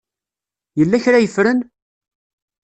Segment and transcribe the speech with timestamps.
[0.79, 1.59] Yella kra ay ffren?